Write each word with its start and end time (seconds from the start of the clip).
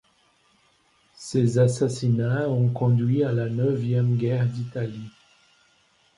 Ces 1.13 1.59
assassinats 1.59 2.49
ont 2.49 2.69
conduit 2.69 3.23
à 3.23 3.31
la 3.31 3.47
neuvième 3.47 4.17
guerre 4.17 4.47
d'Italie. 4.47 5.11